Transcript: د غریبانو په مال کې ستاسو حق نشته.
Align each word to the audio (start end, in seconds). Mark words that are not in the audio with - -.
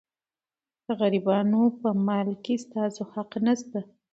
د 0.85 0.87
غریبانو 0.99 1.61
په 1.81 1.89
مال 2.05 2.27
کې 2.43 2.55
ستاسو 2.65 3.01
حق 3.13 3.31
نشته. 3.45 3.79